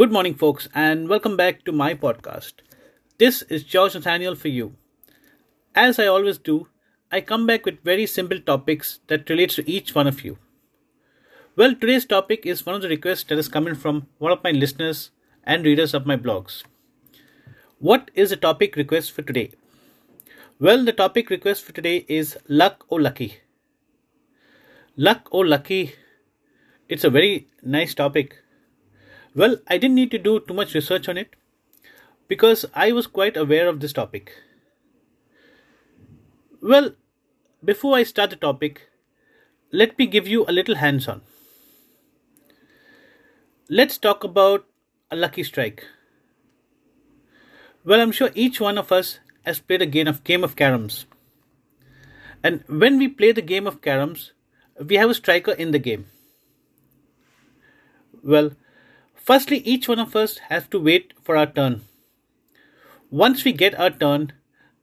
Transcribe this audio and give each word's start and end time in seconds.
Good 0.00 0.12
morning, 0.12 0.34
folks, 0.34 0.66
and 0.74 1.10
welcome 1.10 1.36
back 1.36 1.62
to 1.66 1.72
my 1.72 1.92
podcast. 1.92 2.62
This 3.18 3.42
is 3.42 3.64
George 3.64 3.94
Nathaniel 3.94 4.34
for 4.34 4.48
you. 4.48 4.76
As 5.74 5.98
I 5.98 6.06
always 6.06 6.38
do, 6.38 6.68
I 7.12 7.20
come 7.20 7.46
back 7.46 7.66
with 7.66 7.84
very 7.84 8.06
simple 8.06 8.40
topics 8.40 9.00
that 9.08 9.28
relates 9.28 9.56
to 9.56 9.70
each 9.70 9.94
one 9.94 10.06
of 10.06 10.24
you. 10.24 10.38
Well, 11.54 11.74
today's 11.74 12.06
topic 12.06 12.46
is 12.46 12.64
one 12.64 12.76
of 12.76 12.80
the 12.80 12.88
requests 12.88 13.24
that 13.24 13.38
is 13.38 13.50
coming 13.50 13.74
from 13.74 14.06
one 14.16 14.32
of 14.32 14.42
my 14.42 14.52
listeners 14.52 15.10
and 15.44 15.66
readers 15.66 15.92
of 15.92 16.06
my 16.06 16.16
blogs. 16.16 16.62
What 17.78 18.10
is 18.14 18.30
the 18.30 18.38
topic 18.38 18.76
request 18.76 19.12
for 19.12 19.20
today? 19.20 19.52
Well, 20.58 20.82
the 20.82 20.94
topic 20.94 21.28
request 21.28 21.62
for 21.62 21.72
today 21.72 22.06
is 22.08 22.38
luck 22.48 22.86
or 22.88 23.02
lucky. 23.02 23.40
Luck 24.96 25.28
or 25.30 25.46
lucky, 25.46 25.92
it's 26.88 27.04
a 27.04 27.10
very 27.10 27.48
nice 27.62 27.92
topic 27.92 28.38
well, 29.34 29.56
I 29.68 29.78
didn't 29.78 29.94
need 29.94 30.10
to 30.10 30.18
do 30.18 30.40
too 30.40 30.54
much 30.54 30.74
research 30.74 31.08
on 31.08 31.16
it 31.16 31.36
because 32.28 32.64
I 32.74 32.92
was 32.92 33.06
quite 33.06 33.36
aware 33.36 33.68
of 33.68 33.80
this 33.80 33.92
topic. 33.92 34.32
Well, 36.62 36.94
before 37.64 37.96
I 37.96 38.02
start 38.02 38.30
the 38.30 38.36
topic, 38.36 38.88
let 39.72 39.98
me 39.98 40.06
give 40.06 40.26
you 40.26 40.44
a 40.46 40.52
little 40.52 40.76
hands 40.76 41.08
on. 41.08 41.22
Let's 43.68 43.98
talk 43.98 44.24
about 44.24 44.66
a 45.10 45.16
lucky 45.16 45.44
strike. 45.44 45.86
Well, 47.84 48.00
I'm 48.00 48.12
sure 48.12 48.30
each 48.34 48.60
one 48.60 48.78
of 48.78 48.92
us 48.92 49.20
has 49.44 49.58
played 49.58 49.82
a 49.82 49.86
game 49.86 50.08
of 50.08 50.24
game 50.24 50.44
of 50.44 50.56
caroms. 50.56 51.04
And 52.42 52.64
when 52.68 52.98
we 52.98 53.08
play 53.08 53.32
the 53.32 53.42
game 53.42 53.66
of 53.66 53.80
caroms, 53.80 54.32
we 54.84 54.96
have 54.96 55.10
a 55.10 55.14
striker 55.14 55.52
in 55.52 55.70
the 55.70 55.78
game. 55.78 56.06
Well, 58.22 58.52
Firstly, 59.30 59.58
each 59.58 59.86
one 59.86 60.00
of 60.00 60.16
us 60.16 60.38
has 60.48 60.66
to 60.72 60.80
wait 60.80 61.12
for 61.22 61.36
our 61.36 61.46
turn. 61.46 61.82
Once 63.10 63.44
we 63.44 63.52
get 63.52 63.78
our 63.78 63.90
turn, 63.90 64.32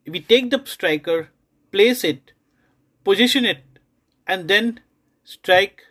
we 0.08 0.22
take 0.22 0.52
the 0.52 0.62
striker, 0.64 1.32
place 1.74 2.06
it, 2.06 2.32
position 3.04 3.44
it, 3.44 3.66
and 4.26 4.48
then 4.48 4.80
strike 5.26 5.82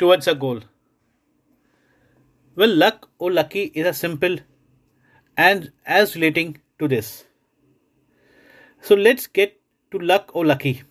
towards 0.00 0.26
a 0.26 0.34
goal. 0.34 0.62
Well, 2.56 2.74
luck 2.74 3.08
or 3.20 3.30
lucky 3.30 3.70
is 3.72 3.86
a 3.86 3.94
simple 3.94 4.38
and 5.36 5.70
as 5.86 6.16
relating 6.16 6.58
to 6.80 6.88
this. 6.88 7.24
So 8.80 8.96
let's 8.96 9.28
get 9.28 9.60
to 9.92 10.00
luck 10.00 10.32
or 10.34 10.44
lucky. 10.44 10.82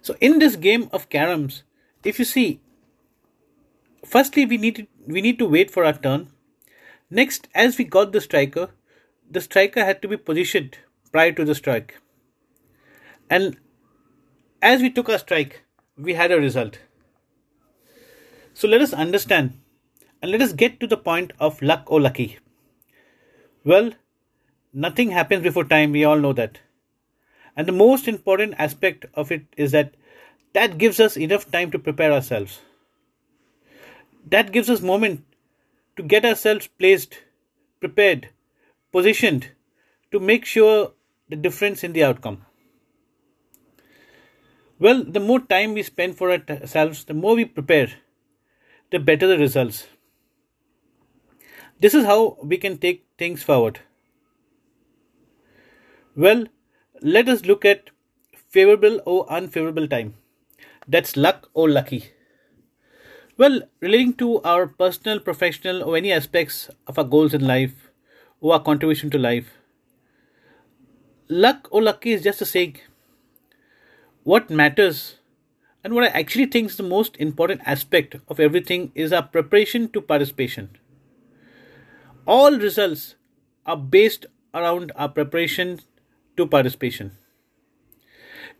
So 0.00 0.16
in 0.20 0.40
this 0.40 0.56
game 0.56 0.88
of 0.92 1.08
caroms, 1.08 1.62
if 2.02 2.18
you 2.18 2.24
see 2.24 2.60
firstly 4.04 4.46
we 4.46 4.58
need 4.58 4.76
to, 4.76 4.86
we 5.06 5.20
need 5.20 5.38
to 5.38 5.46
wait 5.46 5.70
for 5.70 5.84
our 5.84 5.92
turn. 5.92 6.30
Next, 7.10 7.48
as 7.54 7.78
we 7.78 7.84
got 7.84 8.12
the 8.12 8.20
striker, 8.20 8.70
the 9.30 9.40
striker 9.40 9.84
had 9.84 10.02
to 10.02 10.08
be 10.08 10.16
positioned 10.16 10.78
prior 11.10 11.32
to 11.32 11.44
the 11.44 11.54
strike. 11.54 12.00
And 13.28 13.56
as 14.60 14.80
we 14.80 14.90
took 14.90 15.08
our 15.08 15.18
strike, 15.18 15.62
we 15.96 16.14
had 16.14 16.32
a 16.32 16.40
result. 16.40 16.78
So 18.54 18.68
let 18.68 18.80
us 18.80 18.92
understand 18.92 19.58
and 20.20 20.30
let 20.30 20.42
us 20.42 20.52
get 20.52 20.80
to 20.80 20.86
the 20.86 20.96
point 20.96 21.32
of 21.40 21.60
luck 21.62 21.84
or 21.86 22.00
lucky. 22.00 22.38
Well, 23.64 23.92
nothing 24.72 25.10
happens 25.10 25.42
before 25.42 25.64
time, 25.64 25.92
we 25.92 26.04
all 26.04 26.18
know 26.18 26.32
that. 26.32 26.58
And 27.56 27.68
the 27.68 27.72
most 27.72 28.08
important 28.08 28.54
aspect 28.58 29.06
of 29.14 29.30
it 29.30 29.44
is 29.56 29.72
that 29.72 29.94
that 30.54 30.78
gives 30.78 31.00
us 31.00 31.16
enough 31.16 31.50
time 31.50 31.70
to 31.70 31.78
prepare 31.78 32.12
ourselves 32.12 32.60
that 34.26 34.52
gives 34.52 34.70
us 34.70 34.80
moment 34.80 35.24
to 35.96 36.02
get 36.02 36.24
ourselves 36.24 36.66
placed 36.66 37.18
prepared 37.80 38.28
positioned 38.92 39.48
to 40.10 40.20
make 40.20 40.44
sure 40.44 40.92
the 41.28 41.36
difference 41.36 41.82
in 41.82 41.92
the 41.92 42.04
outcome. 42.04 42.44
Well 44.78 45.04
the 45.04 45.20
more 45.20 45.40
time 45.40 45.74
we 45.74 45.82
spend 45.82 46.16
for 46.16 46.30
ourselves 46.30 47.04
the 47.04 47.14
more 47.14 47.34
we 47.36 47.44
prepare 47.44 47.88
the 48.90 48.98
better 48.98 49.26
the 49.26 49.38
results. 49.38 49.86
This 51.80 51.94
is 51.94 52.04
how 52.04 52.36
we 52.42 52.58
can 52.58 52.78
take 52.78 53.06
things 53.18 53.42
forward. 53.42 53.80
Well 56.16 56.46
let 57.00 57.28
us 57.28 57.44
look 57.44 57.64
at 57.64 57.90
favorable 58.48 59.00
or 59.06 59.30
unfavorable 59.32 59.88
time. 59.88 60.14
That's 60.86 61.16
luck 61.16 61.48
or 61.54 61.68
lucky 61.68 62.12
well, 63.38 63.62
relating 63.80 64.12
to 64.14 64.40
our 64.42 64.66
personal, 64.66 65.18
professional, 65.20 65.82
or 65.82 65.96
any 65.96 66.12
aspects 66.12 66.70
of 66.86 66.98
our 66.98 67.04
goals 67.04 67.34
in 67.34 67.46
life 67.46 67.90
or 68.40 68.54
our 68.54 68.62
contribution 68.62 69.10
to 69.10 69.18
life, 69.18 69.50
luck 71.28 71.68
or 71.70 71.82
lucky 71.82 72.12
is 72.12 72.22
just 72.22 72.42
a 72.42 72.46
saying. 72.46 72.76
What 74.24 74.50
matters 74.50 75.16
and 75.84 75.94
what 75.94 76.04
I 76.04 76.18
actually 76.18 76.46
think 76.46 76.70
is 76.70 76.76
the 76.76 76.82
most 76.84 77.16
important 77.16 77.60
aspect 77.64 78.16
of 78.28 78.38
everything 78.38 78.92
is 78.94 79.12
our 79.12 79.22
preparation 79.22 79.88
to 79.90 80.00
participation. 80.00 80.70
All 82.24 82.56
results 82.56 83.16
are 83.66 83.76
based 83.76 84.26
around 84.54 84.92
our 84.94 85.08
preparation 85.08 85.80
to 86.36 86.46
participation. 86.46 87.12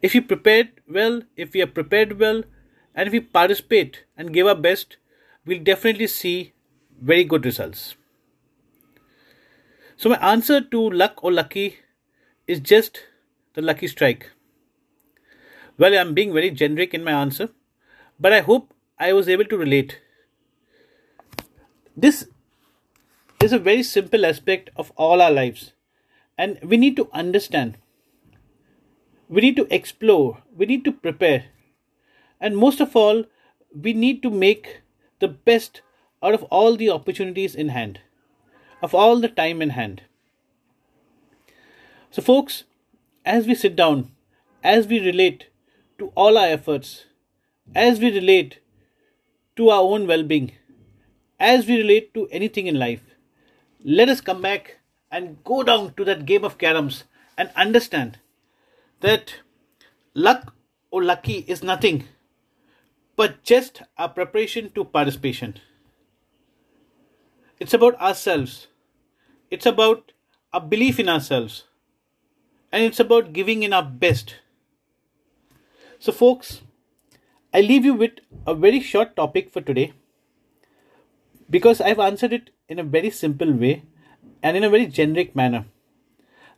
If 0.01 0.17
you 0.17 0.23
prepared 0.23 0.81
well, 0.89 1.23
if 1.37 1.53
we 1.53 1.63
are 1.63 1.67
prepared 1.69 2.19
well, 2.19 2.43
and 2.95 3.07
if 3.07 3.13
we 3.13 3.21
participate 3.21 4.05
and 4.17 4.33
give 4.33 4.47
our 4.47 4.55
best, 4.55 4.97
we'll 5.45 5.63
definitely 5.63 6.07
see 6.07 6.53
very 7.01 7.25
good 7.25 7.45
results. 7.45 7.97
So, 9.97 10.11
my 10.11 10.17
answer 10.17 10.61
to 10.61 10.91
luck 10.91 11.23
or 11.23 11.33
lucky 11.33 11.79
is 12.47 12.61
just 12.61 13.01
the 13.55 13.63
lucky 13.63 13.87
strike. 13.87 14.31
Well, 15.79 15.97
I'm 15.97 16.15
being 16.15 16.33
very 16.33 16.51
generic 16.51 16.93
in 16.93 17.05
my 17.05 17.13
answer, 17.13 17.49
but 18.19 18.33
I 18.33 18.41
hope 18.41 18.75
I 18.99 19.13
was 19.13 19.29
able 19.29 19.45
to 19.47 19.57
relate. 19.57 20.01
This 21.97 22.29
is 23.43 23.53
a 23.53 23.59
very 23.59 23.83
simple 23.83 24.25
aspect 24.25 24.71
of 24.77 24.93
all 24.97 25.21
our 25.21 25.31
lives, 25.31 25.73
and 26.39 26.59
we 26.63 26.77
need 26.77 26.97
to 26.97 27.09
understand, 27.13 27.79
we 29.29 29.41
need 29.41 29.57
to 29.57 29.67
explore, 29.75 30.43
we 30.57 30.67
need 30.67 30.85
to 30.85 30.93
prepare, 30.93 31.47
and 32.43 32.57
most 32.59 32.81
of 32.81 32.97
all, 32.97 33.25
we 33.73 33.93
need 33.93 34.23
to 34.23 34.29
make 34.29 34.83
the 35.21 35.29
best 35.29 35.81
out 36.23 36.35
of 36.35 36.43
all 36.45 36.77
the 36.77 36.91
opportunities 36.91 37.55
in 37.55 37.69
hand, 37.69 38.01
of 38.83 38.95
all 38.95 39.21
the 39.21 39.29
time 39.29 39.63
in 39.63 39.71
hand. 39.71 40.03
So, 42.11 42.21
folks, 42.21 42.65
as 43.25 43.47
we 43.47 43.55
sit 43.55 43.77
down, 43.77 44.11
as 44.63 44.89
we 44.89 44.99
relate 44.99 45.47
to 45.99 46.09
all 46.17 46.37
our 46.37 46.49
efforts, 46.49 47.05
as 47.77 48.01
we 48.01 48.13
relate 48.13 48.59
to 49.57 49.71
our 49.71 49.83
own 49.83 50.09
well 50.09 50.25
being, 50.25 50.51
as 51.39 51.67
we 51.67 51.77
relate 51.77 52.13
to 52.15 52.27
anything 52.29 52.67
in 52.67 52.79
life, 52.79 53.03
let 53.85 54.09
us 54.09 54.21
come 54.21 54.43
back 54.43 54.81
and 55.13 55.43
go 55.45 55.63
down 55.63 55.95
to 55.95 56.05
that 56.05 56.27
game 56.27 56.45
of 56.45 56.59
caroms 56.59 57.05
and 57.39 57.51
understand 57.55 58.19
that 59.01 59.35
luck 60.15 60.55
or 60.91 61.05
lucky 61.05 61.39
is 61.47 61.63
nothing 61.63 62.05
but 63.17 63.43
just 63.43 63.83
a 63.99 64.09
preparation 64.09 64.71
to 64.75 64.85
participation. 64.85 65.55
It's 67.59 67.75
about 67.75 68.01
ourselves, 68.01 68.69
it's 69.51 69.67
about 69.67 70.13
a 70.53 70.61
belief 70.61 70.99
in 70.99 71.09
ourselves, 71.09 71.65
and 72.73 72.83
it's 72.83 73.01
about 73.01 73.33
giving 73.33 73.63
in 73.63 73.73
our 73.73 73.85
best. 73.85 74.37
So, 75.99 76.11
folks, 76.11 76.63
I 77.55 77.61
leave 77.61 77.85
you 77.85 77.95
with 77.95 78.13
a 78.47 78.55
very 78.55 78.81
short 78.81 79.15
topic 79.15 79.53
for 79.53 79.61
today 79.61 79.93
because 81.49 81.81
I've 81.81 82.01
answered 82.01 82.33
it 82.33 82.51
in 82.69 82.79
a 82.79 82.83
very 82.83 83.11
simple 83.11 83.53
way 83.53 83.85
and 84.43 84.57
in 84.57 84.65
a 84.65 84.71
very 84.71 84.87
generic 84.87 85.37
manner. 85.37 85.67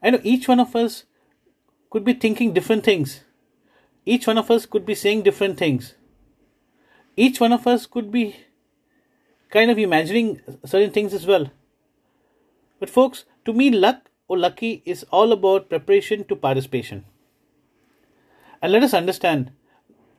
I 0.03 0.11
know 0.11 0.21
each 0.23 0.49
one 0.49 0.61
of 0.61 0.75
us 0.77 1.05
could 1.91 2.05
be 2.05 2.15
thinking 2.15 2.53
different 2.53 2.85
things, 2.85 3.23
each 4.07 4.27
one 4.27 4.39
of 4.39 4.51
us 4.51 4.67
could 4.67 4.87
be 4.87 4.95
saying 4.95 5.23
different 5.23 5.59
things 5.59 5.95
each 7.17 7.41
one 7.41 7.53
of 7.53 7.67
us 7.67 7.87
could 7.87 8.11
be 8.11 8.37
kind 9.51 9.71
of 9.71 9.79
imagining 9.79 10.41
certain 10.65 10.91
things 10.91 11.15
as 11.15 11.27
well. 11.27 11.51
But, 12.81 12.91
folks, 12.91 13.25
to 13.45 13.53
me, 13.53 13.71
luck 13.71 14.11
or 14.29 14.39
lucky 14.39 14.83
is 14.85 15.05
all 15.11 15.33
about 15.33 15.69
preparation 15.69 16.25
to 16.25 16.37
participation. 16.37 17.05
And 18.61 18.73
let 18.73 18.83
us 18.83 18.95
understand, 18.95 19.53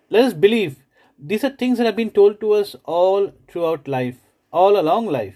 let 0.09 0.23
us 0.23 0.33
believe 0.33 0.77
these 1.17 1.43
are 1.43 1.49
things 1.49 1.77
that 1.77 1.85
have 1.85 1.95
been 1.95 2.11
told 2.11 2.39
to 2.41 2.53
us 2.53 2.75
all 2.83 3.31
throughout 3.47 3.87
life, 3.87 4.17
all 4.51 4.79
along 4.79 5.07
life. 5.07 5.35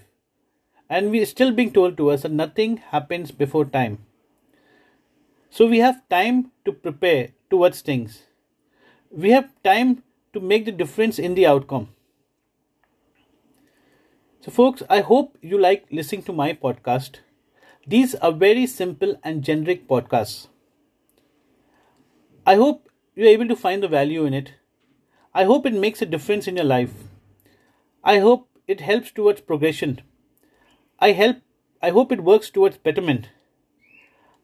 And 0.88 1.10
we 1.10 1.22
are 1.22 1.26
still 1.26 1.52
being 1.52 1.72
told 1.72 1.96
to 1.96 2.10
us 2.10 2.22
that 2.22 2.32
nothing 2.32 2.78
happens 2.78 3.30
before 3.30 3.64
time. 3.64 3.98
So 5.50 5.66
we 5.66 5.78
have 5.78 6.08
time 6.08 6.52
to 6.64 6.72
prepare 6.72 7.30
towards 7.50 7.80
things. 7.80 8.22
We 9.10 9.30
have 9.30 9.50
time 9.64 10.02
to 10.32 10.40
make 10.40 10.64
the 10.64 10.72
difference 10.72 11.18
in 11.18 11.34
the 11.34 11.46
outcome. 11.46 11.88
So, 14.40 14.50
folks, 14.50 14.82
I 14.90 15.00
hope 15.00 15.38
you 15.40 15.58
like 15.58 15.86
listening 15.90 16.22
to 16.24 16.32
my 16.32 16.52
podcast. 16.52 17.20
These 17.86 18.14
are 18.16 18.32
very 18.32 18.66
simple 18.66 19.16
and 19.22 19.42
generic 19.42 19.86
podcasts. 19.88 20.48
I 22.46 22.56
hope 22.56 22.88
you're 23.14 23.28
able 23.28 23.48
to 23.48 23.56
find 23.56 23.82
the 23.82 23.88
value 23.88 24.24
in 24.24 24.34
it. 24.34 24.54
I 25.34 25.44
hope 25.44 25.66
it 25.66 25.74
makes 25.74 26.02
a 26.02 26.06
difference 26.06 26.48
in 26.48 26.56
your 26.56 26.64
life. 26.64 26.92
I 28.04 28.18
hope 28.18 28.48
it 28.66 28.80
helps 28.82 29.10
towards 29.10 29.40
progression. 29.40 30.02
I 31.00 31.12
help 31.12 31.38
I 31.82 31.90
hope 31.90 32.12
it 32.12 32.22
works 32.22 32.50
towards 32.50 32.78
betterment. 32.78 33.30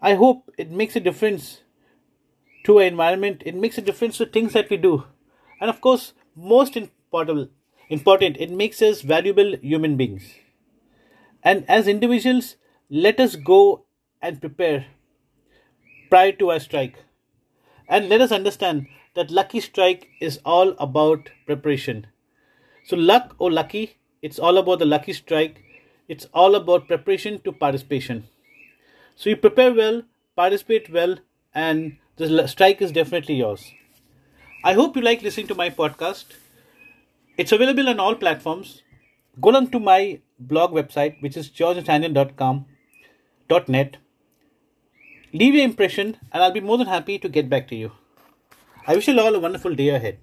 I 0.00 0.14
hope 0.14 0.50
it 0.56 0.70
makes 0.70 0.96
a 0.96 1.00
difference 1.00 1.60
to 2.64 2.78
our 2.78 2.84
environment. 2.84 3.42
It 3.46 3.54
makes 3.54 3.78
a 3.78 3.82
difference 3.82 4.18
to 4.18 4.26
things 4.26 4.52
that 4.52 4.68
we 4.68 4.76
do. 4.76 5.04
And 5.60 5.68
of 5.68 5.82
course, 5.82 6.14
most 6.34 6.76
important, 6.78 7.50
important, 7.90 8.36
it 8.38 8.50
makes 8.50 8.80
us 8.80 9.02
valuable 9.02 9.56
human 9.58 9.96
beings. 9.96 10.34
And 11.42 11.64
as 11.68 11.88
individuals, 11.88 12.56
let 12.90 13.20
us 13.20 13.36
go 13.36 13.84
and 14.20 14.40
prepare 14.40 14.86
prior 16.10 16.32
to 16.32 16.50
our 16.50 16.60
strike. 16.60 16.96
And 17.88 18.08
let 18.08 18.20
us 18.22 18.32
understand 18.32 18.88
that 19.14 19.30
Lucky 19.30 19.60
Strike 19.60 20.08
is 20.20 20.40
all 20.44 20.70
about 20.78 21.30
preparation. 21.46 22.06
So, 22.84 22.96
luck 22.96 23.34
or 23.38 23.50
lucky, 23.52 23.98
it's 24.22 24.38
all 24.38 24.58
about 24.58 24.80
the 24.80 24.86
Lucky 24.86 25.12
Strike. 25.14 25.62
It's 26.08 26.26
all 26.34 26.54
about 26.56 26.88
preparation 26.88 27.40
to 27.42 27.52
participation. 27.52 28.28
So, 29.16 29.30
you 29.30 29.36
prepare 29.36 29.74
well, 29.74 30.02
participate 30.36 30.90
well, 30.90 31.18
and 31.54 31.98
the 32.16 32.48
strike 32.48 32.82
is 32.82 32.92
definitely 32.92 33.36
yours. 33.36 33.72
I 34.64 34.72
hope 34.74 34.96
you 34.96 35.02
like 35.02 35.22
listening 35.22 35.46
to 35.48 35.54
my 35.54 35.68
podcast. 35.70 36.24
It's 37.38 37.52
available 37.52 37.88
on 37.88 38.00
all 38.00 38.14
platforms. 38.14 38.82
Go 39.40 39.50
along 39.50 39.70
to 39.70 39.80
my 39.80 40.20
blog 40.38 40.72
website, 40.72 41.20
which 41.22 41.36
is 41.36 41.50
georgenathaniel.com.net. 41.50 43.96
Leave 45.32 45.54
your 45.54 45.64
impression, 45.64 46.16
and 46.32 46.42
I'll 46.42 46.52
be 46.52 46.60
more 46.60 46.78
than 46.78 46.86
happy 46.86 47.18
to 47.18 47.28
get 47.28 47.48
back 47.48 47.66
to 47.68 47.76
you. 47.76 47.92
I 48.86 48.94
wish 48.94 49.08
you 49.08 49.20
all 49.20 49.34
a 49.34 49.40
wonderful 49.40 49.74
day 49.74 49.88
ahead. 49.90 50.18